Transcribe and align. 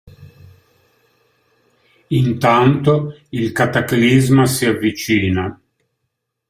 Intanto, 2.07 3.19
il 3.29 3.51
Cataclisma 3.51 4.47
si 4.47 4.65
avvicina. 4.65 5.61